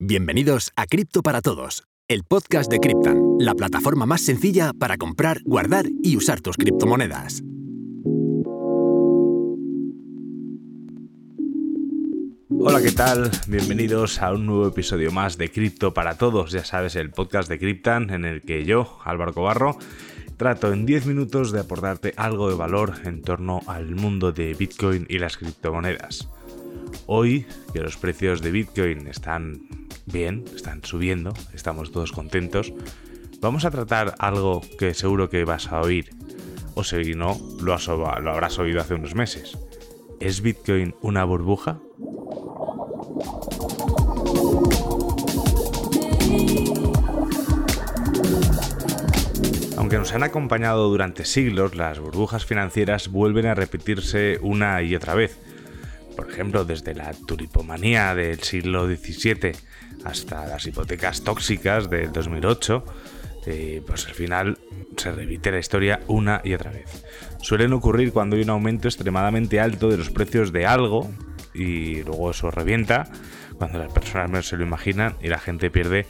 Bienvenidos 0.00 0.70
a 0.76 0.86
Cripto 0.86 1.24
para 1.24 1.42
Todos, 1.42 1.82
el 2.06 2.22
podcast 2.22 2.70
de 2.70 2.78
Cryptan, 2.78 3.20
la 3.40 3.54
plataforma 3.54 4.06
más 4.06 4.20
sencilla 4.20 4.72
para 4.72 4.96
comprar, 4.96 5.40
guardar 5.44 5.86
y 6.04 6.16
usar 6.16 6.40
tus 6.40 6.56
criptomonedas. 6.56 7.42
Hola, 12.60 12.80
¿qué 12.80 12.92
tal? 12.92 13.32
Bienvenidos 13.48 14.22
a 14.22 14.32
un 14.32 14.46
nuevo 14.46 14.68
episodio 14.68 15.10
más 15.10 15.36
de 15.36 15.50
Cripto 15.50 15.92
para 15.92 16.16
Todos, 16.16 16.52
ya 16.52 16.64
sabes, 16.64 16.94
el 16.94 17.10
podcast 17.10 17.48
de 17.48 17.58
Cryptan 17.58 18.10
en 18.10 18.24
el 18.24 18.42
que 18.42 18.64
yo, 18.64 19.00
Álvaro 19.04 19.34
Cobarro, 19.34 19.78
trato 20.36 20.72
en 20.72 20.86
10 20.86 21.06
minutos 21.06 21.50
de 21.50 21.58
aportarte 21.58 22.14
algo 22.16 22.48
de 22.48 22.54
valor 22.54 22.94
en 23.04 23.20
torno 23.20 23.62
al 23.66 23.96
mundo 23.96 24.30
de 24.30 24.54
Bitcoin 24.54 25.06
y 25.08 25.18
las 25.18 25.36
criptomonedas. 25.38 26.28
Hoy, 27.06 27.46
que 27.72 27.80
los 27.80 27.96
precios 27.96 28.42
de 28.42 28.52
Bitcoin 28.52 29.08
están 29.08 29.77
bien, 30.12 30.44
están 30.54 30.84
subiendo, 30.84 31.32
estamos 31.54 31.92
todos 31.92 32.12
contentos, 32.12 32.72
vamos 33.40 33.64
a 33.64 33.70
tratar 33.70 34.14
algo 34.18 34.62
que 34.78 34.94
seguro 34.94 35.30
que 35.30 35.44
vas 35.44 35.70
a 35.72 35.80
oír, 35.80 36.10
o 36.74 36.84
si 36.84 37.14
no, 37.14 37.38
lo, 37.60 37.76
lo 37.78 38.30
habrás 38.30 38.58
oído 38.58 38.80
hace 38.80 38.94
unos 38.94 39.14
meses. 39.14 39.58
¿Es 40.20 40.40
Bitcoin 40.40 40.94
una 41.00 41.24
burbuja? 41.24 41.80
Aunque 49.76 49.96
nos 49.96 50.12
han 50.12 50.22
acompañado 50.22 50.88
durante 50.88 51.24
siglos, 51.24 51.74
las 51.74 51.98
burbujas 51.98 52.44
financieras 52.44 53.08
vuelven 53.08 53.46
a 53.46 53.54
repetirse 53.54 54.38
una 54.42 54.82
y 54.82 54.94
otra 54.94 55.14
vez. 55.14 55.38
Por 56.18 56.28
ejemplo, 56.28 56.64
desde 56.64 56.96
la 56.96 57.12
tulipomanía 57.12 58.12
del 58.12 58.40
siglo 58.40 58.88
XVII 58.88 59.52
hasta 60.04 60.48
las 60.48 60.66
hipotecas 60.66 61.22
tóxicas 61.22 61.88
del 61.88 62.10
2008, 62.10 62.84
eh, 63.46 63.82
pues 63.86 64.04
al 64.08 64.14
final 64.14 64.58
se 64.96 65.12
repite 65.12 65.52
la 65.52 65.60
historia 65.60 66.00
una 66.08 66.40
y 66.42 66.54
otra 66.54 66.72
vez. 66.72 67.04
Suelen 67.40 67.72
ocurrir 67.72 68.12
cuando 68.12 68.34
hay 68.34 68.42
un 68.42 68.50
aumento 68.50 68.88
extremadamente 68.88 69.60
alto 69.60 69.90
de 69.90 69.96
los 69.96 70.10
precios 70.10 70.52
de 70.52 70.66
algo 70.66 71.08
y 71.54 72.02
luego 72.02 72.32
eso 72.32 72.50
revienta, 72.50 73.08
cuando 73.56 73.78
las 73.78 73.92
personas 73.92 74.28
menos 74.28 74.48
se 74.48 74.56
lo 74.56 74.64
imaginan 74.64 75.14
y 75.22 75.28
la 75.28 75.38
gente 75.38 75.70
pierde 75.70 76.04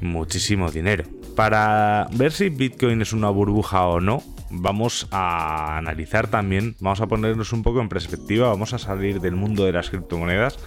muchísimo 0.00 0.72
dinero. 0.72 1.04
Para 1.36 2.08
ver 2.10 2.32
si 2.32 2.48
Bitcoin 2.48 3.02
es 3.02 3.12
una 3.12 3.30
burbuja 3.30 3.86
o 3.86 4.00
no, 4.00 4.20
vamos 4.60 5.08
a 5.10 5.78
analizar 5.78 6.28
también, 6.28 6.76
vamos 6.80 7.00
a 7.00 7.06
ponernos 7.06 7.52
un 7.52 7.62
poco 7.62 7.80
en 7.80 7.88
perspectiva, 7.88 8.48
vamos 8.48 8.72
a 8.72 8.78
salir 8.78 9.20
del 9.20 9.36
mundo 9.36 9.64
de 9.64 9.72
las 9.72 9.90
criptomonedas 9.90 10.58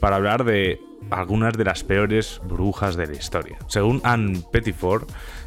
para 0.00 0.16
hablar 0.16 0.44
de 0.44 0.80
algunas 1.10 1.54
de 1.54 1.64
las 1.64 1.84
peores 1.84 2.40
burbujas 2.44 2.96
de 2.96 3.06
la 3.06 3.14
historia. 3.14 3.58
Según 3.66 4.00
Anne 4.04 4.42
Pettiford, 4.52 5.06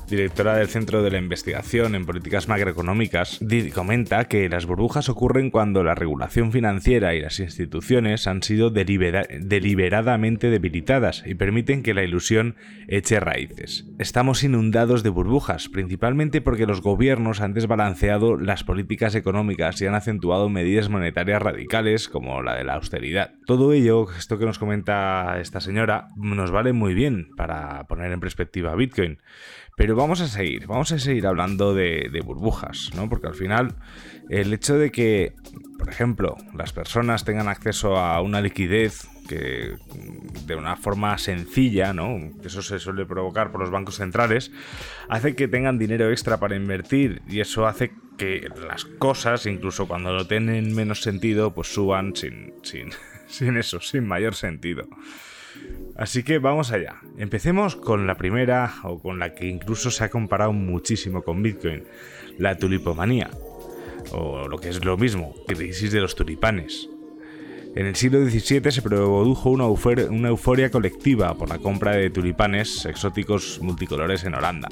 directora 0.09 0.56
del 0.56 0.68
Centro 0.68 1.02
de 1.02 1.12
la 1.12 1.18
Investigación 1.18 1.96
en 1.96 2.06
Políticas 2.06 2.48
Macroeconómicas, 2.48 3.40
comenta 3.73 4.26
que 4.26 4.50
las 4.50 4.66
burbujas 4.66 5.10
ocurren 5.10 5.50
cuando 5.50 5.84
la 5.84 5.95
regulación 5.95 6.52
financiera 6.52 7.16
y 7.16 7.22
las 7.22 7.40
instituciones 7.40 8.28
han 8.28 8.44
sido 8.44 8.70
deliberadamente 8.70 10.50
debilitadas 10.50 11.23
y 11.26 11.36
permiten 11.36 11.84
que 11.84 11.94
la 11.94 12.04
ilusión 12.04 12.56
eche 12.88 13.20
raíces. 13.20 13.86
Estamos 14.00 14.44
inundados 14.44 15.04
de 15.04 15.10
burbujas, 15.10 15.70
principalmente 15.70 16.42
porque 16.42 16.67
los 16.67 16.82
gobiernos 16.82 17.42
han 17.42 17.54
desbalanceado 17.54 18.38
las 18.38 18.64
políticas 18.64 19.16
económicas 19.16 19.82
y 19.82 19.88
han 19.88 19.95
acentuado 19.95 20.50
medidas 20.50 20.90
monetarias 20.90 21.42
radicales 21.42 22.10
como 22.10 22.42
la 22.42 22.56
de 22.56 22.64
la 22.64 22.76
austeridad. 22.76 23.34
Todo 23.45 23.73
ello, 23.73 24.08
esto 24.17 24.38
que 24.38 24.45
nos 24.45 24.60
comenta 24.60 25.40
esta 25.40 25.60
señora, 25.62 26.08
nos 26.16 26.52
vale 26.52 26.73
muy 26.73 26.94
bien 26.94 27.30
para 27.36 27.86
poner 27.88 28.12
en 28.12 28.20
perspectiva 28.20 28.76
Bitcoin. 28.76 29.20
Pero 29.76 29.96
vamos 29.96 30.22
a 30.22 30.28
seguir, 30.28 30.68
vamos 30.68 30.92
a 30.92 31.00
seguir 31.00 31.26
hablando 31.26 31.74
de, 31.74 32.22
burbujas, 32.24 32.92
¿no? 32.96 33.10
Porque 33.10 33.28
al 33.28 33.34
final 33.34 33.76
el 34.30 34.54
hecho 34.54 34.78
de 34.78 34.92
que, 34.92 35.34
por 35.80 35.89
ejemplo, 35.89 36.38
las 36.56 36.73
personas 36.73 37.26
tengan 37.26 37.48
acceso 37.48 37.98
a 37.98 38.22
una 38.22 38.39
liquidez 38.42 39.08
que 39.28 39.76
de 40.45 40.56
una 40.56 40.76
forma 40.76 41.17
sencilla, 41.17 41.94
¿no? 41.94 42.20
Eso 42.44 42.62
se 42.62 42.78
suele 42.78 43.06
provocar 43.06 43.52
por 43.52 43.62
los 43.62 43.72
bancos 43.72 43.95
centrales, 43.95 44.52
hace 45.10 45.36
que 45.36 45.48
tengan 45.48 45.80
dinero 45.80 46.12
extra 46.12 46.39
para 46.39 46.56
invertir 46.56 47.22
y 47.28 47.39
eso 47.39 47.66
hace 47.66 47.94
que 48.17 48.50
las 48.67 48.86
cosas, 48.86 49.45
incluso 49.48 49.88
cuando 49.88 50.14
no 50.14 50.28
tienen 50.28 50.76
menos 50.76 51.02
sentido, 51.02 51.54
pues 51.54 51.73
suban 51.73 52.16
sin, 52.16 52.54
sin, 52.62 52.92
sin 53.28 53.58
eso, 53.58 53.80
sin 53.80 54.06
mayor 54.06 54.36
sentido. 54.36 54.88
Así 55.95 56.23
que 56.23 56.39
vamos 56.39 56.71
allá. 56.71 56.95
Empecemos 57.17 57.75
con 57.75 58.08
la 58.08 58.15
primera, 58.15 58.73
o 58.83 58.99
con 58.99 59.19
la 59.19 59.33
que 59.33 59.47
incluso 59.47 59.91
se 59.91 60.03
ha 60.03 60.09
comparado 60.09 60.53
muchísimo 60.53 61.23
con 61.23 61.43
Bitcoin, 61.43 61.83
la 62.37 62.58
tulipomanía, 62.58 63.30
o 64.11 64.47
lo 64.47 64.58
que 64.58 64.69
es 64.69 64.83
lo 64.83 64.97
mismo, 64.97 65.36
crisis 65.47 65.91
de 65.91 66.02
los 66.02 66.15
tulipanes. 66.15 66.89
En 67.75 67.87
el 67.87 67.95
siglo 67.95 68.23
XVII 68.23 68.71
se 68.71 68.81
produjo 68.83 69.49
una, 69.49 69.65
euforia 69.65 70.69
colectiva 70.69 71.33
por 71.36 71.49
la 71.49 71.58
compra 71.58 71.95
de 71.95 72.11
tulipanes 72.11 72.85
exóticos 72.85 73.59
multicolores 73.61 74.23
en 74.25 74.35
Holanda. 74.35 74.70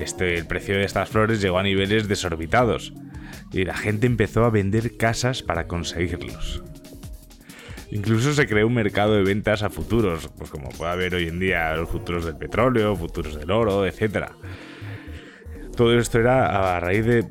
Este, 0.00 0.36
el 0.36 0.46
precio 0.46 0.76
de 0.76 0.84
estas 0.84 1.08
flores 1.08 1.40
llegó 1.40 1.58
a 1.58 1.62
niveles 1.62 2.08
desorbitados 2.08 2.92
y 3.52 3.64
la 3.64 3.76
gente 3.76 4.06
empezó 4.06 4.44
a 4.44 4.50
vender 4.50 4.96
casas 4.96 5.42
para 5.42 5.68
conseguirlos. 5.68 6.62
Incluso 7.90 8.34
se 8.34 8.46
creó 8.46 8.66
un 8.66 8.74
mercado 8.74 9.14
de 9.14 9.22
ventas 9.22 9.62
a 9.62 9.70
futuros, 9.70 10.28
pues 10.36 10.50
como 10.50 10.68
puede 10.68 10.92
haber 10.92 11.14
hoy 11.14 11.28
en 11.28 11.38
día 11.38 11.74
los 11.74 11.88
futuros 11.88 12.26
del 12.26 12.36
petróleo, 12.36 12.94
futuros 12.94 13.38
del 13.38 13.50
oro, 13.50 13.86
etc. 13.86 14.26
Todo 15.74 15.98
esto 15.98 16.18
era 16.18 16.76
a 16.76 16.80
raíz 16.80 17.06
de, 17.06 17.24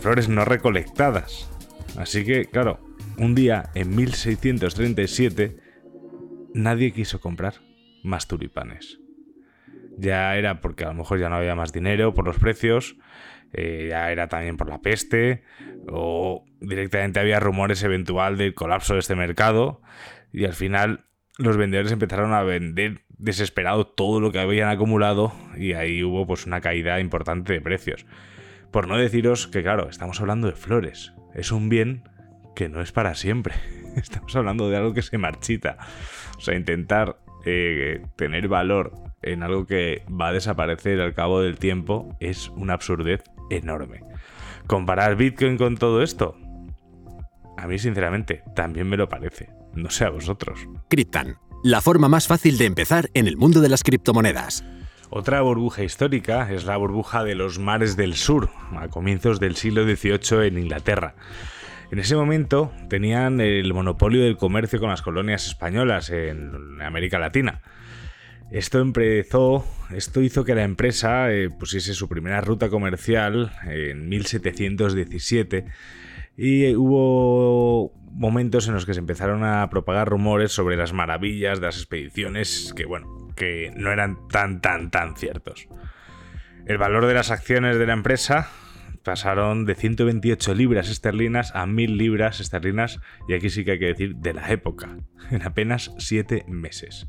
flores 0.00 0.28
no 0.28 0.44
recolectadas. 0.44 1.50
Así 1.96 2.24
que, 2.24 2.44
claro, 2.44 2.78
un 3.18 3.34
día 3.34 3.70
en 3.74 3.94
1637 3.94 5.56
nadie 6.54 6.92
quiso 6.92 7.20
comprar 7.20 7.54
más 8.04 8.28
tulipanes. 8.28 9.00
Ya 9.98 10.36
era 10.36 10.60
porque 10.60 10.84
a 10.84 10.88
lo 10.88 10.94
mejor 10.94 11.18
ya 11.18 11.28
no 11.28 11.36
había 11.36 11.54
más 11.56 11.72
dinero 11.72 12.14
por 12.14 12.24
los 12.24 12.38
precios, 12.38 12.96
eh, 13.52 13.88
ya 13.90 14.10
era 14.10 14.28
también 14.28 14.56
por 14.56 14.68
la 14.68 14.80
peste, 14.80 15.42
o 15.88 16.44
directamente 16.60 17.20
había 17.20 17.40
rumores 17.40 17.82
eventual 17.82 18.36
del 18.36 18.54
colapso 18.54 18.94
de 18.94 19.00
este 19.00 19.14
mercado, 19.14 19.82
y 20.32 20.44
al 20.44 20.54
final 20.54 21.06
los 21.38 21.56
vendedores 21.56 21.92
empezaron 21.92 22.32
a 22.32 22.42
vender 22.42 23.02
desesperado 23.18 23.86
todo 23.86 24.20
lo 24.20 24.32
que 24.32 24.40
habían 24.40 24.68
acumulado 24.68 25.32
y 25.56 25.72
ahí 25.72 26.02
hubo 26.02 26.26
pues 26.26 26.46
una 26.46 26.60
caída 26.60 27.00
importante 27.00 27.52
de 27.52 27.60
precios. 27.60 28.06
Por 28.70 28.88
no 28.88 28.96
deciros 28.98 29.46
que 29.46 29.62
claro, 29.62 29.88
estamos 29.88 30.20
hablando 30.20 30.48
de 30.48 30.54
flores, 30.54 31.12
es 31.34 31.52
un 31.52 31.68
bien 31.68 32.08
que 32.54 32.68
no 32.68 32.80
es 32.80 32.92
para 32.92 33.14
siempre. 33.14 33.54
Estamos 33.96 34.34
hablando 34.36 34.68
de 34.68 34.76
algo 34.76 34.94
que 34.94 35.02
se 35.02 35.18
marchita. 35.18 35.76
O 36.36 36.40
sea, 36.40 36.54
intentar 36.54 37.18
eh, 37.44 38.02
tener 38.16 38.48
valor 38.48 38.92
en 39.22 39.42
algo 39.42 39.66
que 39.66 40.02
va 40.08 40.28
a 40.28 40.32
desaparecer 40.32 41.00
al 41.00 41.14
cabo 41.14 41.40
del 41.40 41.58
tiempo 41.58 42.16
es 42.20 42.48
una 42.50 42.74
absurdez 42.74 43.22
enorme. 43.50 44.00
¿Comparar 44.66 45.16
Bitcoin 45.16 45.56
con 45.56 45.76
todo 45.76 46.02
esto? 46.02 46.36
A 47.56 47.66
mí, 47.66 47.78
sinceramente, 47.78 48.42
también 48.54 48.88
me 48.88 48.96
lo 48.96 49.08
parece. 49.08 49.50
No 49.74 49.90
sé 49.90 50.04
a 50.04 50.10
vosotros. 50.10 50.58
Cryptan, 50.88 51.36
la 51.62 51.80
forma 51.80 52.08
más 52.08 52.26
fácil 52.26 52.58
de 52.58 52.66
empezar 52.66 53.10
en 53.14 53.26
el 53.26 53.36
mundo 53.36 53.60
de 53.60 53.68
las 53.68 53.82
criptomonedas. 53.82 54.64
Otra 55.10 55.40
burbuja 55.42 55.82
histórica 55.84 56.52
es 56.52 56.64
la 56.64 56.76
burbuja 56.76 57.24
de 57.24 57.34
los 57.34 57.58
mares 57.58 57.96
del 57.96 58.14
sur, 58.14 58.50
a 58.76 58.88
comienzos 58.88 59.38
del 59.38 59.56
siglo 59.56 59.84
XVIII 59.84 60.46
en 60.46 60.58
Inglaterra. 60.58 61.14
En 61.90 61.98
ese 62.00 62.16
momento 62.16 62.72
tenían 62.88 63.40
el 63.40 63.72
monopolio 63.72 64.24
del 64.24 64.36
comercio 64.36 64.80
con 64.80 64.90
las 64.90 65.02
colonias 65.02 65.46
españolas 65.46 66.10
en 66.10 66.82
América 66.82 67.18
Latina. 67.18 67.62
Esto 68.54 68.78
empezó, 68.78 69.66
esto 69.90 70.22
hizo 70.22 70.44
que 70.44 70.54
la 70.54 70.62
empresa 70.62 71.32
eh, 71.32 71.50
pusiese 71.50 71.92
su 71.92 72.08
primera 72.08 72.40
ruta 72.40 72.68
comercial 72.68 73.50
en 73.66 74.08
1717 74.08 75.64
y 76.36 76.72
hubo 76.76 77.92
momentos 78.12 78.68
en 78.68 78.74
los 78.74 78.86
que 78.86 78.94
se 78.94 79.00
empezaron 79.00 79.42
a 79.42 79.68
propagar 79.70 80.08
rumores 80.08 80.52
sobre 80.52 80.76
las 80.76 80.92
maravillas 80.92 81.58
de 81.58 81.66
las 81.66 81.78
expediciones 81.78 82.72
que, 82.76 82.84
bueno, 82.84 83.32
que 83.34 83.72
no 83.74 83.90
eran 83.90 84.28
tan, 84.28 84.60
tan, 84.60 84.92
tan 84.92 85.16
ciertos. 85.16 85.66
El 86.64 86.78
valor 86.78 87.06
de 87.06 87.14
las 87.14 87.32
acciones 87.32 87.76
de 87.76 87.86
la 87.88 87.94
empresa 87.94 88.50
pasaron 89.02 89.64
de 89.64 89.74
128 89.74 90.54
libras 90.54 90.90
esterlinas 90.90 91.50
a 91.56 91.66
1000 91.66 91.96
libras 91.96 92.38
esterlinas, 92.38 93.00
y 93.28 93.34
aquí 93.34 93.50
sí 93.50 93.64
que 93.64 93.72
hay 93.72 93.78
que 93.80 93.86
decir 93.86 94.14
de 94.14 94.32
la 94.32 94.48
época, 94.52 94.96
en 95.32 95.42
apenas 95.42 95.90
7 95.98 96.44
meses 96.46 97.08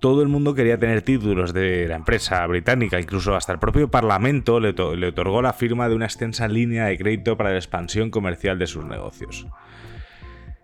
todo 0.00 0.22
el 0.22 0.28
mundo 0.28 0.54
quería 0.54 0.78
tener 0.78 1.02
títulos 1.02 1.52
de 1.52 1.86
la 1.86 1.94
empresa 1.94 2.44
británica, 2.46 2.98
incluso 2.98 3.36
hasta 3.36 3.52
el 3.52 3.58
propio 3.58 3.90
Parlamento 3.90 4.58
le, 4.58 4.70
otorgó 4.70 5.42
la 5.42 5.52
firma 5.52 5.88
de 5.88 5.94
una 5.94 6.06
extensa 6.06 6.48
línea 6.48 6.86
de 6.86 6.96
crédito 6.96 7.36
para 7.36 7.50
la 7.50 7.56
expansión 7.56 8.10
comercial 8.10 8.58
de 8.58 8.66
sus 8.66 8.84
negocios. 8.86 9.46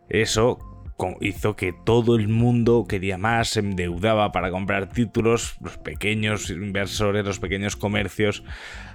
Eso 0.09 0.59
hizo 1.21 1.55
que 1.55 1.75
todo 1.85 2.17
el 2.17 2.29
mundo 2.29 2.87
quería 2.89 3.19
más, 3.19 3.49
se 3.49 3.61
endeudaba 3.61 4.33
para 4.33 4.51
comprar 4.51 4.89
títulos, 4.89 5.59
los 5.61 5.77
pequeños 5.77 6.49
inversores, 6.49 7.25
los 7.25 7.39
pequeños 7.39 7.77
comercios. 7.77 8.43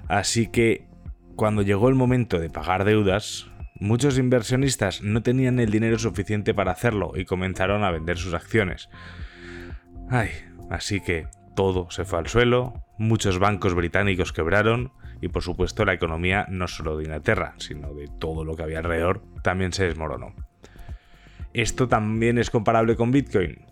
Así 0.07 0.47
que 0.47 0.87
cuando 1.35 1.61
llegó 1.61 1.87
el 1.87 1.95
momento 1.95 2.39
de 2.39 2.49
pagar 2.49 2.83
deudas, 2.83 3.51
muchos 3.75 4.17
inversionistas 4.17 5.03
no 5.03 5.21
tenían 5.21 5.59
el 5.59 5.69
dinero 5.69 5.99
suficiente 5.99 6.55
para 6.55 6.71
hacerlo 6.71 7.11
y 7.15 7.25
comenzaron 7.25 7.83
a 7.83 7.91
vender 7.91 8.17
sus 8.17 8.33
acciones. 8.33 8.89
Ay, 10.13 10.29
así 10.69 10.99
que 10.99 11.27
todo 11.55 11.89
se 11.89 12.03
fue 12.03 12.19
al 12.19 12.27
suelo, 12.27 12.73
muchos 12.97 13.39
bancos 13.39 13.73
británicos 13.73 14.33
quebraron 14.33 14.91
y 15.21 15.29
por 15.29 15.41
supuesto 15.41 15.85
la 15.85 15.93
economía 15.93 16.45
no 16.49 16.67
solo 16.67 16.97
de 16.97 17.05
Inglaterra, 17.05 17.53
sino 17.59 17.93
de 17.93 18.09
todo 18.19 18.43
lo 18.43 18.57
que 18.57 18.63
había 18.63 18.79
alrededor 18.79 19.23
también 19.41 19.71
se 19.71 19.85
desmoronó. 19.85 20.35
¿Esto 21.53 21.87
también 21.87 22.37
es 22.39 22.49
comparable 22.49 22.97
con 22.97 23.11
Bitcoin? 23.11 23.65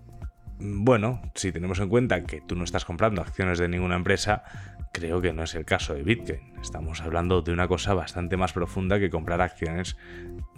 Bueno, 0.61 1.21
si 1.35 1.53
tenemos 1.53 1.79
en 1.79 1.87
cuenta 1.87 2.25
que 2.25 2.41
tú 2.41 2.53
no 2.55 2.65
estás 2.65 2.83
comprando 2.83 3.21
acciones 3.21 3.59
de 3.59 3.69
ninguna 3.69 3.95
empresa, 3.95 4.43
creo 4.91 5.21
que 5.21 5.31
no 5.31 5.43
es 5.43 5.55
el 5.55 5.63
caso 5.63 5.93
de 5.93 6.03
Bitcoin. 6.03 6.53
Estamos 6.61 6.99
hablando 6.99 7.41
de 7.41 7.53
una 7.53 7.69
cosa 7.69 7.93
bastante 7.93 8.35
más 8.35 8.51
profunda 8.51 8.99
que 8.99 9.09
comprar 9.09 9.39
acciones 9.39 9.95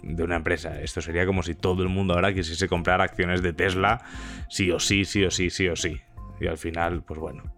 de 0.02 0.24
una 0.24 0.34
empresa. 0.34 0.80
Esto 0.80 1.00
sería 1.00 1.24
como 1.24 1.44
si 1.44 1.54
todo 1.54 1.84
el 1.84 1.88
mundo 1.88 2.14
ahora 2.14 2.34
quisiese 2.34 2.66
comprar 2.66 3.00
acciones 3.00 3.42
de 3.42 3.52
Tesla, 3.52 4.02
sí 4.48 4.72
o 4.72 4.80
sí, 4.80 5.04
sí 5.04 5.24
o 5.24 5.30
sí, 5.30 5.50
sí 5.50 5.68
o 5.68 5.76
sí. 5.76 6.00
Y 6.40 6.48
al 6.48 6.58
final, 6.58 7.04
pues 7.04 7.20
bueno, 7.20 7.54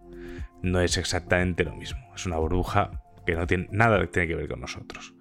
no 0.61 0.81
es 0.81 0.97
exactamente 0.97 1.63
lo 1.63 1.75
mismo. 1.75 1.99
Es 2.13 2.27
una 2.27 2.37
burbuja 2.37 2.91
que 3.25 3.33
no 3.33 3.47
tiene 3.47 3.67
nada 3.71 4.05
tiene 4.05 4.27
que 4.27 4.35
ver 4.35 4.47
con 4.47 4.61
nosotros 4.61 5.15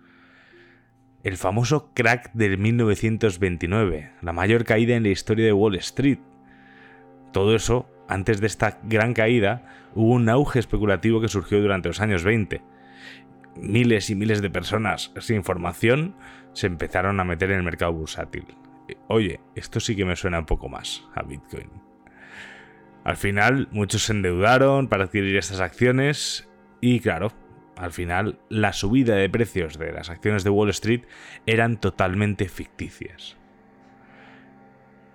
el 1.22 1.38
famoso 1.38 1.90
crack 1.94 2.32
del 2.34 2.58
1929, 2.58 4.12
la 4.20 4.32
mayor 4.34 4.64
caída 4.64 4.94
en 4.94 5.04
la 5.04 5.08
historia 5.08 5.46
de 5.46 5.54
Wall 5.54 5.74
Street. 5.76 6.18
Todo 7.34 7.56
eso, 7.56 7.90
antes 8.08 8.40
de 8.40 8.46
esta 8.46 8.78
gran 8.84 9.12
caída, 9.12 9.66
hubo 9.96 10.12
un 10.12 10.28
auge 10.28 10.60
especulativo 10.60 11.20
que 11.20 11.26
surgió 11.26 11.60
durante 11.60 11.88
los 11.88 12.00
años 12.00 12.22
20. 12.22 12.62
Miles 13.56 14.08
y 14.08 14.14
miles 14.14 14.40
de 14.40 14.50
personas 14.50 15.10
sin 15.18 15.42
formación 15.42 16.14
se 16.52 16.68
empezaron 16.68 17.18
a 17.18 17.24
meter 17.24 17.50
en 17.50 17.56
el 17.56 17.64
mercado 17.64 17.92
bursátil. 17.92 18.46
Oye, 19.08 19.40
esto 19.56 19.80
sí 19.80 19.96
que 19.96 20.04
me 20.04 20.14
suena 20.14 20.38
un 20.38 20.46
poco 20.46 20.68
más 20.68 21.02
a 21.12 21.24
Bitcoin. 21.24 21.70
Al 23.02 23.16
final, 23.16 23.66
muchos 23.72 24.04
se 24.04 24.12
endeudaron 24.12 24.86
para 24.86 25.04
adquirir 25.04 25.36
estas 25.36 25.58
acciones 25.58 26.48
y 26.80 27.00
claro, 27.00 27.32
al 27.76 27.90
final, 27.90 28.38
la 28.48 28.72
subida 28.72 29.16
de 29.16 29.28
precios 29.28 29.76
de 29.76 29.90
las 29.90 30.08
acciones 30.08 30.44
de 30.44 30.50
Wall 30.50 30.70
Street 30.70 31.02
eran 31.46 31.80
totalmente 31.80 32.48
ficticias. 32.48 33.36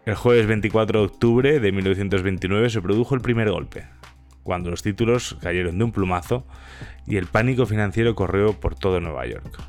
El 0.10 0.16
jueves 0.16 0.48
24 0.48 1.02
de 1.02 1.06
octubre 1.06 1.60
de 1.60 1.72
1929 1.72 2.72
se 2.72 2.82
produjo 2.82 3.14
el 3.14 3.22
primer 3.22 3.52
golpe, 3.52 3.86
cuando 4.42 4.72
los 4.72 4.82
títulos 4.82 5.38
cayeron 5.40 5.78
de 5.78 5.84
un 5.84 5.92
plumazo 5.92 6.48
y 7.06 7.18
el 7.18 7.28
pánico 7.28 7.68
financiero 7.68 8.16
corrió 8.16 8.60
por 8.60 8.74
todo 8.74 9.00
Nueva 9.02 9.28
York. 9.28 9.62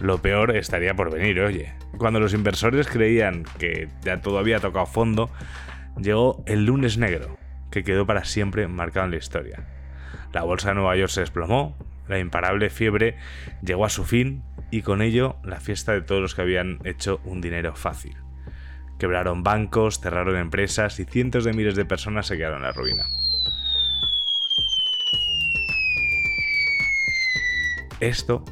Lo 0.00 0.22
peor 0.22 0.56
estaría 0.56 0.94
por 0.94 1.12
venir, 1.12 1.38
oye. 1.40 1.74
Cuando 1.98 2.18
los 2.18 2.32
inversores 2.32 2.88
creían 2.88 3.44
que 3.58 3.90
ya 4.02 4.22
todo 4.22 4.38
había 4.38 4.58
tocado 4.58 4.86
fondo, 4.86 5.28
llegó 6.00 6.42
el 6.46 6.64
lunes 6.64 6.96
negro, 6.96 7.36
que 7.70 7.84
quedó 7.84 8.06
para 8.06 8.24
siempre 8.24 8.66
marcado 8.68 9.04
en 9.04 9.10
la 9.10 9.18
historia. 9.18 9.66
La 10.32 10.44
bolsa 10.44 10.70
de 10.70 10.76
Nueva 10.76 10.96
York 10.96 11.10
se 11.10 11.20
desplomó, 11.20 11.76
la 12.08 12.18
imparable 12.18 12.70
fiebre 12.70 13.18
llegó 13.60 13.84
a 13.84 13.90
su 13.90 14.04
fin 14.04 14.44
y 14.70 14.80
con 14.80 15.02
ello 15.02 15.36
la 15.44 15.60
fiesta 15.60 15.92
de 15.92 16.00
todos 16.00 16.22
los 16.22 16.34
que 16.34 16.40
habían 16.40 16.78
hecho 16.84 17.20
un 17.26 17.42
dinero 17.42 17.76
fácil. 17.76 18.21
Quebraron 19.02 19.42
bancos, 19.42 19.98
cerraron 19.98 20.36
empresas 20.36 21.00
y 21.00 21.04
cientos 21.04 21.42
de 21.42 21.52
miles 21.52 21.74
de 21.74 21.84
personas 21.84 22.24
se 22.24 22.36
quedaron 22.36 22.58
en 22.58 22.62
la 22.62 22.70
ruina. 22.70 23.04
Esto 27.98 28.44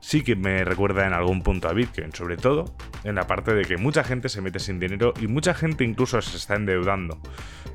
sí 0.00 0.22
que 0.22 0.34
me 0.34 0.64
recuerda 0.64 1.06
en 1.06 1.12
algún 1.12 1.42
punto 1.42 1.68
a 1.68 1.74
Bitcoin, 1.74 2.10
sobre 2.14 2.38
todo 2.38 2.74
en 3.04 3.16
la 3.16 3.26
parte 3.26 3.52
de 3.52 3.66
que 3.66 3.76
mucha 3.76 4.02
gente 4.02 4.30
se 4.30 4.40
mete 4.40 4.60
sin 4.60 4.80
dinero 4.80 5.12
y 5.20 5.26
mucha 5.26 5.52
gente 5.52 5.84
incluso 5.84 6.22
se 6.22 6.38
está 6.38 6.56
endeudando 6.56 7.20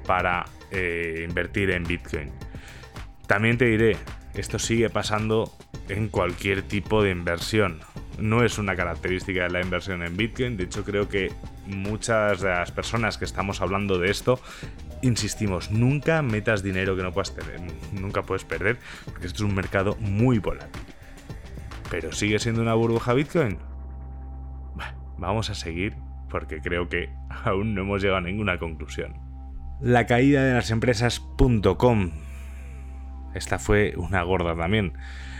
para 0.07 0.45
eh, 0.71 1.23
invertir 1.29 1.69
en 1.69 1.83
Bitcoin. 1.83 2.31
También 3.27 3.59
te 3.59 3.65
diré, 3.65 3.95
esto 4.33 4.57
sigue 4.57 4.89
pasando 4.89 5.55
en 5.87 6.07
cualquier 6.07 6.63
tipo 6.63 7.03
de 7.03 7.11
inversión. 7.11 7.79
No 8.19 8.43
es 8.43 8.57
una 8.57 8.75
característica 8.75 9.43
de 9.43 9.49
la 9.49 9.61
inversión 9.61 10.01
en 10.03 10.15
Bitcoin, 10.15 10.57
de 10.57 10.63
hecho 10.65 10.83
creo 10.83 11.09
que 11.09 11.31
muchas 11.67 12.41
de 12.41 12.49
las 12.49 12.71
personas 12.71 13.17
que 13.17 13.25
estamos 13.25 13.61
hablando 13.61 13.99
de 13.99 14.09
esto, 14.09 14.39
insistimos, 15.01 15.71
nunca 15.71 16.21
metas 16.21 16.63
dinero 16.63 16.95
que 16.95 17.03
no 17.03 17.11
puedas 17.11 17.35
tener, 17.35 17.59
nunca 17.93 18.23
puedes 18.23 18.45
perder, 18.45 18.77
porque 19.05 19.27
esto 19.27 19.43
es 19.43 19.49
un 19.49 19.55
mercado 19.55 19.97
muy 19.99 20.39
volátil. 20.39 20.81
Pero 21.91 22.11
sigue 22.11 22.39
siendo 22.39 22.61
una 22.61 22.73
burbuja 22.73 23.13
Bitcoin. 23.13 23.57
vamos 25.17 25.49
a 25.49 25.55
seguir 25.55 25.95
porque 26.29 26.59
creo 26.61 26.89
que 26.89 27.09
aún 27.43 27.75
no 27.75 27.81
hemos 27.81 28.01
llegado 28.01 28.19
a 28.19 28.21
ninguna 28.21 28.57
conclusión. 28.59 29.13
La 29.81 30.05
caída 30.05 30.43
de 30.43 30.53
las 30.53 30.71
empresas.com 30.71 32.11
esta 33.35 33.59
fue 33.59 33.93
una 33.97 34.23
gorda 34.23 34.55
también. 34.55 34.93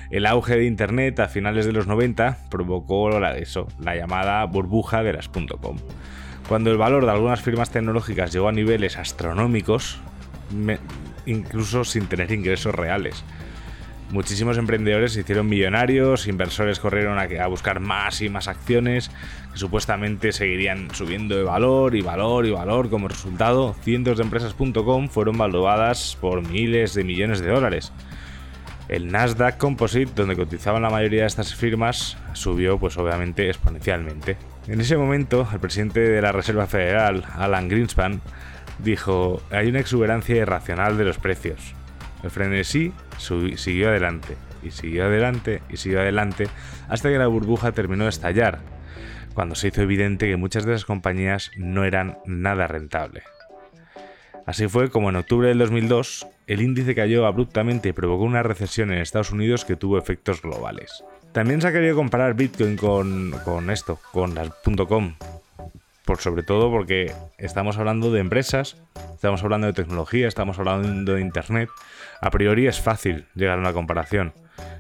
El 0.09 0.25
auge 0.25 0.55
de 0.55 0.65
Internet 0.65 1.19
a 1.19 1.27
finales 1.27 1.65
de 1.65 1.71
los 1.71 1.87
90 1.87 2.37
provocó 2.49 3.19
la, 3.19 3.95
llamada 3.95 4.45
burbuja 4.45 5.03
de 5.03 5.13
las 5.13 5.29
.com. 5.29 5.77
Cuando 6.47 6.71
el 6.71 6.77
valor 6.77 7.05
de 7.05 7.11
algunas 7.11 7.41
firmas 7.41 7.71
tecnológicas 7.71 8.31
llegó 8.31 8.49
a 8.49 8.51
niveles 8.51 8.97
astronómicos, 8.97 9.99
incluso 11.25 11.83
sin 11.83 12.07
tener 12.07 12.31
ingresos 12.31 12.75
reales. 12.75 13.23
Muchísimos 14.11 14.59
emprendedores 14.59 15.13
se 15.13 15.21
hicieron 15.21 15.49
millonarios, 15.49 16.27
inversores 16.27 16.79
corrieron 16.79 17.17
a, 17.17 17.47
buscar 17.47 17.79
más 17.79 18.21
y 18.21 18.29
más 18.29 18.47
acciones 18.47 19.09
que 19.51 19.57
supuestamente 19.57 20.31
seguirían 20.31 20.93
subiendo 20.93 21.35
de 21.35 21.43
valor 21.43 21.95
y 21.95 22.01
valor 22.01 22.45
y 22.45 22.51
valor. 22.51 22.91
Como 22.91 23.07
resultado, 23.07 23.75
cientos 23.81 24.17
de 24.17 24.23
empresas.com 24.23 25.09
fueron 25.09 25.39
valuadas 25.39 26.17
por 26.21 26.47
miles 26.47 26.93
de 26.93 27.03
millones 27.03 27.41
de 27.41 27.49
dólares. 27.49 27.91
El 28.87 29.11
Nasdaq 29.11 29.57
Composite, 29.57 30.11
donde 30.15 30.35
cotizaban 30.35 30.83
la 30.83 30.91
mayoría 30.91 31.21
de 31.21 31.27
estas 31.27 31.55
firmas, 31.55 32.17
subió 32.33 32.77
pues 32.77 32.97
obviamente 32.97 33.47
exponencialmente. 33.47 34.37
En 34.67 34.79
ese 34.79 34.95
momento, 34.95 35.47
el 35.51 35.59
presidente 35.59 35.99
de 35.99 36.21
la 36.21 36.31
Reserva 36.31 36.67
Federal, 36.67 37.23
Alan 37.33 37.67
Greenspan, 37.67 38.21
dijo, 38.79 39.41
hay 39.51 39.69
una 39.69 39.79
exuberancia 39.79 40.35
irracional 40.35 40.97
de 40.97 41.05
los 41.05 41.17
precios. 41.17 41.73
El 42.23 42.29
frenesí 42.29 42.93
siguió 43.55 43.89
adelante, 43.89 44.35
y 44.61 44.71
siguió 44.71 45.05
adelante, 45.05 45.61
y 45.69 45.77
siguió 45.77 46.01
adelante, 46.01 46.47
hasta 46.87 47.09
que 47.09 47.17
la 47.17 47.27
burbuja 47.27 47.71
terminó 47.71 48.03
de 48.03 48.09
estallar, 48.11 48.59
cuando 49.33 49.55
se 49.55 49.67
hizo 49.67 49.81
evidente 49.81 50.27
que 50.27 50.37
muchas 50.37 50.65
de 50.65 50.73
las 50.73 50.85
compañías 50.85 51.51
no 51.57 51.85
eran 51.85 52.17
nada 52.25 52.67
rentable. 52.67 53.23
Así 54.45 54.67
fue 54.67 54.89
como 54.89 55.09
en 55.09 55.15
octubre 55.15 55.47
del 55.47 55.57
2002 55.57 56.27
el 56.47 56.61
índice 56.61 56.93
cayó 56.93 57.25
abruptamente 57.25 57.89
y 57.89 57.93
provocó 57.93 58.23
una 58.23 58.43
recesión 58.43 58.91
en 58.91 58.99
Estados 58.99 59.31
Unidos 59.31 59.65
que 59.65 59.75
tuvo 59.75 59.97
efectos 59.97 60.41
globales. 60.41 61.03
También 61.31 61.61
se 61.61 61.67
ha 61.67 61.73
querido 61.73 61.95
comparar 61.95 62.35
Bitcoin 62.35 62.77
con, 62.77 63.31
con 63.43 63.69
esto, 63.69 63.99
con 64.11 64.35
las 64.35 64.51
.com, 64.87 65.15
por 66.05 66.19
sobre 66.19 66.43
todo 66.43 66.69
porque 66.69 67.11
estamos 67.37 67.77
hablando 67.77 68.11
de 68.11 68.21
empresas, 68.21 68.77
estamos 69.15 69.43
hablando 69.43 69.67
de 69.67 69.73
tecnología, 69.73 70.27
estamos 70.27 70.59
hablando 70.59 71.13
de 71.13 71.21
Internet. 71.21 71.69
A 72.21 72.29
priori 72.29 72.67
es 72.67 72.79
fácil 72.79 73.25
llegar 73.33 73.57
a 73.57 73.61
una 73.61 73.73
comparación, 73.73 74.33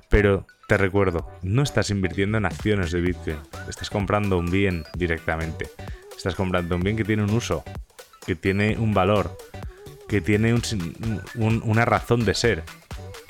pero 0.09 0.45
te 0.67 0.77
recuerdo, 0.77 1.27
no 1.41 1.63
estás 1.63 1.89
invirtiendo 1.89 2.37
en 2.37 2.45
acciones 2.45 2.91
de 2.91 3.01
Bitcoin, 3.01 3.37
estás 3.67 3.89
comprando 3.89 4.37
un 4.37 4.49
bien 4.49 4.83
directamente, 4.95 5.67
estás 6.15 6.35
comprando 6.35 6.75
un 6.75 6.83
bien 6.83 6.95
que 6.95 7.03
tiene 7.03 7.23
un 7.23 7.31
uso, 7.31 7.63
que 8.25 8.35
tiene 8.35 8.77
un 8.77 8.93
valor, 8.93 9.37
que 10.07 10.21
tiene 10.21 10.55
una 11.35 11.85
razón 11.85 12.25
de 12.25 12.33
ser. 12.33 12.63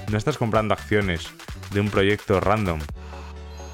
No 0.10 0.18
estás 0.18 0.38
comprando 0.38 0.74
acciones 0.74 1.30
de 1.72 1.80
un 1.80 1.90
proyecto 1.90 2.40
random 2.40 2.80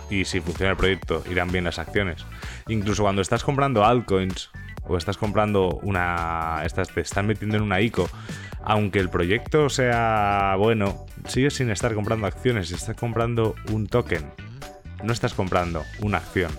y 0.10 0.26
si 0.26 0.42
funciona 0.42 0.72
el 0.72 0.78
proyecto 0.78 1.24
irán 1.30 1.52
bien 1.52 1.64
las 1.64 1.80
acciones. 1.80 2.26
Incluso 2.68 3.04
cuando 3.04 3.22
estás 3.22 3.44
comprando 3.44 3.86
altcoins 3.86 4.52
o 4.84 4.98
estás 4.98 5.18
comprando 5.18 5.80
una. 5.84 6.62
Estás, 6.66 6.90
te 6.90 7.02
están 7.02 7.28
metiendo 7.28 7.58
en 7.58 7.64
una 7.64 7.82
ICO, 7.82 8.10
aunque 8.64 9.00
el 9.00 9.10
proyecto 9.10 9.70
sea 9.70 10.56
bueno, 10.58 11.06
sigues 11.28 11.56
sin 11.56 11.70
estar 11.70 11.94
comprando 11.94 12.28
acciones, 12.28 12.72
estás 12.72 12.96
comprando 12.96 13.56
un 13.72 13.88
token. 13.88 14.26
No 15.04 15.14
estás 15.14 15.34
comprando 15.34 15.84
una 16.02 16.18
acción. 16.18 16.52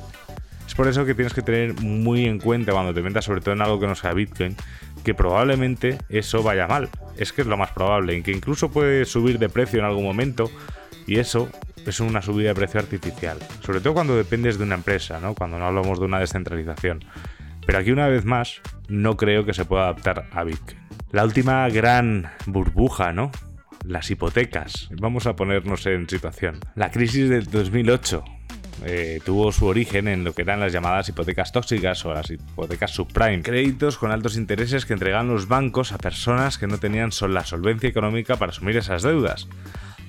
Es 0.66 0.74
por 0.74 0.88
eso 0.88 1.04
que 1.04 1.14
tienes 1.14 1.34
que 1.34 1.42
tener 1.42 1.74
muy 1.74 2.24
en 2.24 2.38
cuenta 2.38 2.72
cuando 2.72 2.94
te 2.94 3.02
metas, 3.02 3.26
sobre 3.26 3.40
todo 3.40 3.52
en 3.54 3.60
algo 3.60 3.78
que 3.78 3.86
no 3.86 3.94
sea 3.94 4.14
Bitcoin, 4.14 4.56
que 5.02 5.14
probablemente 5.14 5.98
eso 6.08 6.42
vaya 6.42 6.66
mal. 6.66 6.88
Es 7.16 7.32
que 7.32 7.42
es 7.42 7.46
lo 7.46 7.56
más 7.56 7.70
probable, 7.72 8.16
y 8.16 8.22
que 8.22 8.32
incluso 8.32 8.70
puede 8.70 9.04
subir 9.04 9.38
de 9.38 9.48
precio 9.48 9.78
en 9.78 9.84
algún 9.84 10.04
momento, 10.04 10.50
y 11.06 11.18
eso 11.18 11.48
es 11.86 12.00
una 12.00 12.22
subida 12.22 12.48
de 12.48 12.54
precio 12.54 12.80
artificial. 12.80 13.38
Sobre 13.60 13.80
todo 13.80 13.94
cuando 13.94 14.16
dependes 14.16 14.58
de 14.58 14.64
una 14.64 14.76
empresa, 14.76 15.20
¿no? 15.20 15.34
Cuando 15.34 15.58
no 15.58 15.66
hablamos 15.66 15.98
de 15.98 16.06
una 16.06 16.20
descentralización. 16.20 17.04
Pero 17.66 17.78
aquí 17.78 17.90
una 17.90 18.08
vez 18.08 18.24
más, 18.24 18.60
no 18.88 19.16
creo 19.16 19.44
que 19.44 19.54
se 19.54 19.64
pueda 19.64 19.84
adaptar 19.84 20.28
a 20.32 20.44
Bitcoin. 20.44 20.78
La 21.10 21.24
última 21.24 21.68
gran 21.68 22.30
burbuja, 22.46 23.12
¿no? 23.12 23.30
Las 23.84 24.10
hipotecas. 24.10 24.88
Vamos 25.00 25.26
a 25.26 25.36
ponernos 25.36 25.86
en 25.86 26.08
situación. 26.08 26.58
La 26.74 26.90
crisis 26.90 27.28
del 27.28 27.46
2008 27.46 28.24
eh, 28.84 29.20
tuvo 29.24 29.52
su 29.52 29.66
origen 29.66 30.08
en 30.08 30.24
lo 30.24 30.32
que 30.32 30.42
eran 30.42 30.60
las 30.60 30.72
llamadas 30.72 31.08
hipotecas 31.08 31.52
tóxicas 31.52 32.04
o 32.04 32.12
las 32.12 32.30
hipotecas 32.30 32.90
subprime, 32.90 33.42
créditos 33.42 33.98
con 33.98 34.10
altos 34.10 34.36
intereses 34.36 34.86
que 34.86 34.92
entregan 34.92 35.28
los 35.28 35.48
bancos 35.48 35.92
a 35.92 35.98
personas 35.98 36.58
que 36.58 36.66
no 36.66 36.78
tenían 36.78 37.10
la 37.28 37.44
solvencia 37.44 37.88
económica 37.88 38.36
para 38.36 38.50
asumir 38.50 38.76
esas 38.76 39.02
deudas. 39.02 39.48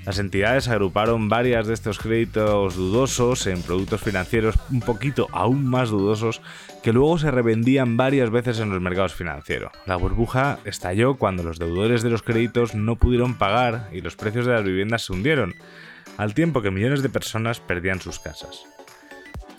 Las 0.05 0.19
entidades 0.19 0.67
agruparon 0.67 1.29
varias 1.29 1.65
de 1.65 1.73
estos 1.73 1.97
créditos 1.97 2.75
dudosos 2.75 3.47
en 3.47 3.61
productos 3.61 4.01
financieros 4.01 4.55
un 4.69 4.81
poquito 4.81 5.29
aún 5.31 5.65
más 5.65 5.89
dudosos 5.89 6.41
que 6.83 6.91
luego 6.91 7.17
se 7.17 7.31
revendían 7.31 7.95
varias 7.95 8.29
veces 8.29 8.59
en 8.59 8.69
los 8.69 8.81
mercados 8.81 9.13
financieros. 9.13 9.71
La 9.85 9.95
burbuja 9.95 10.59
estalló 10.65 11.15
cuando 11.15 11.43
los 11.43 11.57
deudores 11.57 12.03
de 12.03 12.09
los 12.09 12.21
créditos 12.21 12.75
no 12.75 12.97
pudieron 12.97 13.37
pagar 13.37 13.87
y 13.93 14.01
los 14.01 14.17
precios 14.17 14.45
de 14.45 14.51
las 14.51 14.65
viviendas 14.65 15.05
se 15.05 15.13
hundieron, 15.13 15.55
al 16.17 16.33
tiempo 16.33 16.61
que 16.61 16.71
millones 16.71 17.01
de 17.01 17.09
personas 17.09 17.59
perdían 17.59 18.01
sus 18.01 18.19
casas. 18.19 18.65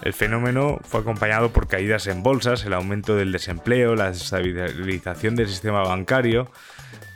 El 0.02 0.12
fenómeno 0.12 0.80
fue 0.84 1.00
acompañado 1.00 1.50
por 1.50 1.66
caídas 1.66 2.06
en 2.06 2.22
bolsas, 2.22 2.64
el 2.64 2.74
aumento 2.74 3.16
del 3.16 3.32
desempleo, 3.32 3.94
la 3.94 4.10
desestabilización 4.10 5.36
del 5.36 5.48
sistema 5.48 5.82
bancario, 5.82 6.50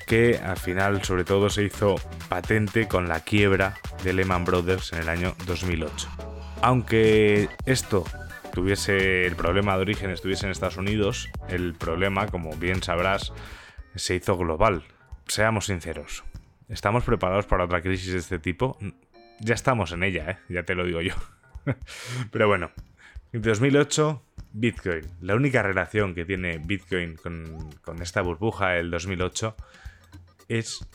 que 0.07 0.41
al 0.43 0.57
final 0.57 1.05
sobre 1.05 1.25
todo 1.25 1.51
se 1.51 1.65
hizo 1.65 1.97
patente 2.29 2.89
con 2.89 3.09
la 3.09 3.21
quiebra 3.21 3.75
de 4.05 4.15
Lehman 4.15 4.45
Brothers 4.45 4.93
en 4.95 5.01
el 5.01 5.09
año 5.11 5.35
2008. 5.47 6.09
Aunque 6.63 7.49
esto 7.67 8.05
tuviese 8.55 9.27
el 9.27 9.37
problema 9.37 9.77
de 9.77 9.83
origen 9.83 10.11
estuviese 10.11 10.47
en 10.47 10.53
Estados 10.53 10.79
Unidos, 10.79 11.29
el 11.49 11.75
problema, 11.75 12.27
como 12.27 12.57
bien 12.57 12.83
sabrás, 12.83 13.33
se 13.95 14.15
hizo 14.15 14.37
global. 14.39 14.85
Seamos 15.27 15.67
sinceros, 15.67 16.25
¿estamos 16.69 17.05
preparados 17.05 17.45
para 17.45 17.65
otra 17.65 17.83
crisis 17.83 18.13
de 18.13 18.19
este 18.19 18.39
tipo? 18.39 18.79
Ya 19.40 19.54
estamos 19.54 19.92
en 19.92 20.02
ella, 20.02 20.30
¿eh? 20.30 20.38
ya 20.49 20.62
te 20.64 20.75
lo 20.75 20.85
digo 20.85 21.00
yo. 21.00 21.14
Pero 22.30 22.49
bueno, 22.49 22.71
en 23.33 23.42
2008, 23.42 24.23
Bitcoin. 24.52 25.02
La 25.21 25.35
única 25.35 25.62
relación 25.62 26.14
que 26.14 26.25
tiene 26.25 26.59
Bitcoin 26.59 27.16
con, 27.16 27.71
con 27.83 28.02
esta 28.02 28.23
burbuja 28.23 28.71
del 28.71 28.90
2008 28.90 29.57
es 30.49 30.87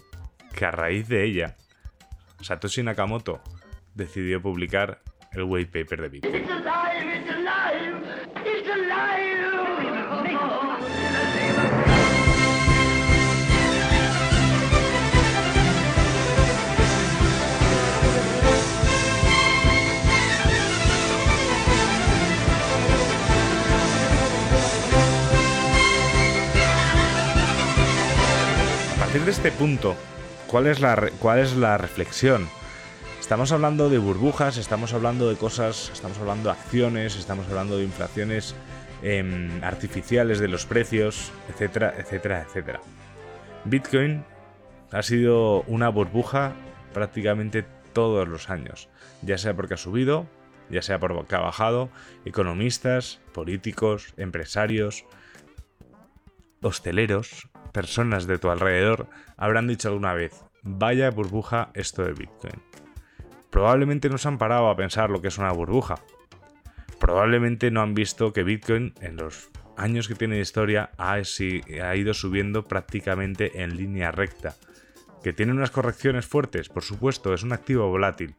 que 0.56 0.66
a 0.66 0.72
raíz 0.72 1.08
de 1.08 1.26
ella, 1.26 1.56
Satoshi 2.42 2.84
Nakamoto 2.84 3.42
decidió 3.94 4.42
publicar 4.42 5.02
el 5.32 5.44
white 5.44 5.84
paper 5.84 6.02
de 6.02 6.10
Bitcoin. 6.10 6.46
Partir 29.14 29.26
de 29.26 29.32
este 29.32 29.52
punto, 29.52 29.96
¿cuál 30.48 30.66
es, 30.66 30.80
la, 30.80 31.12
¿cuál 31.20 31.38
es 31.38 31.56
la 31.56 31.78
reflexión? 31.78 32.50
Estamos 33.20 33.52
hablando 33.52 33.88
de 33.88 34.00
burbujas, 34.00 34.58
estamos 34.58 34.92
hablando 34.92 35.30
de 35.30 35.36
cosas, 35.36 35.92
estamos 35.94 36.18
hablando 36.18 36.50
de 36.50 36.56
acciones, 36.56 37.16
estamos 37.16 37.48
hablando 37.48 37.78
de 37.78 37.84
inflaciones 37.84 38.56
em, 39.04 39.64
artificiales 39.64 40.40
de 40.40 40.48
los 40.48 40.66
precios, 40.66 41.32
etcétera, 41.48 41.94
etcétera, 41.96 42.42
etcétera. 42.42 42.82
Bitcoin 43.66 44.26
ha 44.92 45.04
sido 45.04 45.62
una 45.68 45.90
burbuja 45.90 46.54
prácticamente 46.92 47.64
todos 47.94 48.28
los 48.28 48.50
años, 48.50 48.90
ya 49.22 49.38
sea 49.38 49.54
porque 49.54 49.76
ha 49.76 49.78
subido, 49.78 50.26
ya 50.72 50.82
sea 50.82 50.98
porque 50.98 51.36
ha 51.36 51.40
bajado, 51.40 51.90
economistas, 52.26 53.20
políticos, 53.32 54.16
empresarios, 54.18 55.06
hosteleros, 56.64 57.50
personas 57.72 58.28
de 58.28 58.38
tu 58.38 58.50
alrededor 58.50 59.08
habrán 59.38 59.68
dicho 59.68 59.90
alguna 59.90 60.14
vez, 60.14 60.44
vaya 60.64 61.12
burbuja 61.12 61.70
esto 61.74 62.04
de 62.04 62.14
Bitcoin. 62.14 62.62
Probablemente 63.50 64.10
no 64.10 64.18
se 64.18 64.28
han 64.28 64.38
parado 64.38 64.70
a 64.70 64.76
pensar 64.76 65.10
lo 65.10 65.22
que 65.22 65.28
es 65.28 65.38
una 65.38 65.52
burbuja. 65.52 65.96
Probablemente 67.00 67.70
no 67.70 67.82
han 67.82 67.94
visto 67.94 68.34
que 68.34 68.44
Bitcoin 68.44 68.94
en 69.02 69.18
los 69.18 69.52
años 69.78 70.08
que 70.08 70.16
tiene 70.16 70.36
de 70.36 70.42
historia 70.42 70.90
ha, 70.98 71.14
ha 71.14 71.96
ido 71.96 72.14
subiendo 72.14 72.64
prácticamente 72.64 73.62
en 73.62 73.78
línea 73.78 74.12
recta. 74.12 74.56
Que 75.24 75.34
tiene 75.34 75.54
unas 75.54 75.72
correcciones 75.72 76.26
fuertes, 76.26 76.70
por 76.70 76.84
supuesto, 76.84 77.34
es 77.34 77.44
un 77.44 77.54
activo 77.54 77.88
volátil 77.88 78.36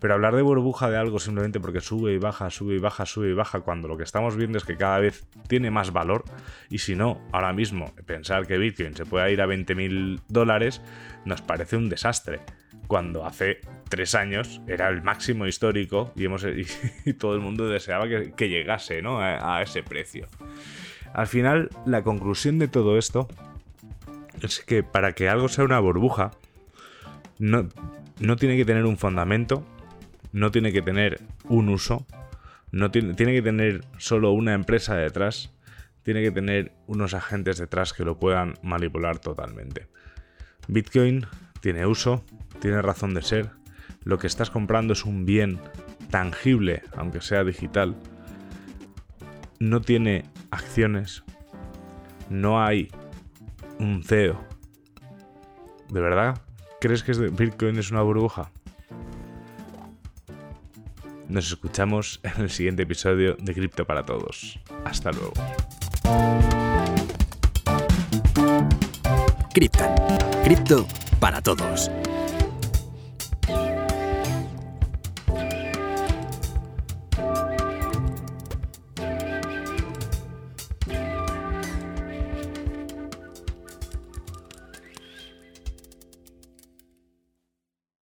pero 0.00 0.14
hablar 0.14 0.34
de 0.34 0.42
burbuja 0.42 0.90
de 0.90 0.96
algo 0.96 1.18
simplemente 1.18 1.60
porque 1.60 1.80
sube 1.80 2.12
y 2.12 2.18
baja, 2.18 2.50
sube 2.50 2.74
y 2.74 2.78
baja, 2.78 3.06
sube 3.06 3.30
y 3.30 3.34
baja, 3.34 3.60
cuando 3.60 3.88
lo 3.88 3.96
que 3.96 4.02
estamos 4.02 4.36
viendo 4.36 4.58
es 4.58 4.64
que 4.64 4.76
cada 4.76 4.98
vez 4.98 5.26
tiene 5.48 5.70
más 5.70 5.92
valor, 5.92 6.24
y 6.68 6.78
si 6.78 6.96
no, 6.96 7.20
ahora 7.32 7.52
mismo 7.52 7.94
pensar 8.06 8.46
que 8.46 8.58
Bitcoin 8.58 8.96
se 8.96 9.06
pueda 9.06 9.30
ir 9.30 9.40
a 9.40 9.46
20.000 9.46 10.20
dólares 10.28 10.82
nos 11.24 11.42
parece 11.42 11.76
un 11.76 11.88
desastre 11.88 12.40
cuando 12.86 13.26
hace 13.26 13.60
tres 13.88 14.14
años 14.14 14.60
era 14.68 14.88
el 14.88 15.02
máximo 15.02 15.46
histórico 15.46 16.12
y, 16.14 16.24
hemos, 16.24 16.46
todo 17.18 17.34
el 17.34 17.40
mundo 17.40 17.68
deseaba 17.68 18.06
que, 18.08 18.48
llegase 18.48 19.02
¿no? 19.02 19.20
a, 19.20 19.60
ese 19.62 19.82
precio. 19.82 20.28
Al 21.12 21.26
final, 21.26 21.70
la 21.84 22.02
conclusión 22.02 22.58
de 22.58 22.68
todo 22.68 22.98
esto 22.98 23.26
es 24.42 24.60
que 24.60 24.82
para 24.82 25.12
que 25.12 25.28
algo 25.28 25.48
sea 25.48 25.64
una 25.64 25.80
burbuja, 25.80 26.32
no, 27.38 27.68
no 28.20 28.36
tiene 28.36 28.56
que 28.56 28.64
tener 28.64 28.84
un 28.84 28.96
fundamento, 28.96 29.64
no 30.32 30.50
tiene 30.50 30.72
que 30.72 30.82
tener 30.82 31.20
un 31.44 31.68
uso, 31.68 32.06
no 32.72 32.90
tiene, 32.90 33.14
tiene 33.14 33.32
que 33.32 33.42
tener 33.42 33.84
solo 33.98 34.32
una 34.32 34.54
empresa 34.54 34.94
detrás, 34.94 35.52
tiene 36.02 36.22
que 36.22 36.30
tener 36.30 36.72
unos 36.86 37.14
agentes 37.14 37.58
detrás 37.58 37.92
que 37.92 38.04
lo 38.04 38.18
puedan 38.18 38.54
manipular 38.62 39.18
totalmente. 39.18 39.88
Bitcoin 40.68 41.26
tiene 41.60 41.86
uso, 41.86 42.24
tiene 42.60 42.82
razón 42.82 43.14
de 43.14 43.22
ser, 43.22 43.50
lo 44.04 44.18
que 44.18 44.26
estás 44.26 44.50
comprando 44.50 44.92
es 44.92 45.04
un 45.04 45.26
bien 45.26 45.58
tangible, 46.10 46.82
aunque 46.96 47.20
sea 47.20 47.44
digital, 47.44 47.96
no 49.58 49.80
tiene 49.80 50.24
acciones, 50.50 51.24
no 52.30 52.62
hay 52.62 52.88
un 53.78 54.02
CEO. 54.02 54.40
¿De 55.88 56.00
verdad? 56.00 56.40
¿Crees 56.80 57.02
que 57.02 57.12
Bitcoin 57.12 57.78
es 57.78 57.90
una 57.90 58.02
burbuja? 58.02 58.50
Nos 61.28 61.48
escuchamos 61.48 62.20
en 62.22 62.42
el 62.42 62.50
siguiente 62.50 62.84
episodio 62.84 63.36
de 63.40 63.54
Cripto 63.54 63.84
para 63.84 64.04
Todos. 64.04 64.58
Hasta 64.84 65.10
luego. 65.12 65.32
Criptan. 69.52 69.94
Cripto 70.44 70.86
para 71.18 71.40
todos. 71.40 71.90